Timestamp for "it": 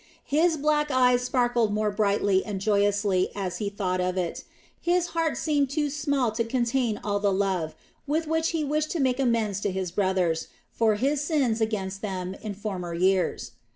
4.17-4.43